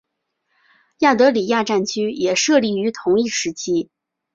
[1.01, 3.91] 亚德里亚战区也设立于同一时期。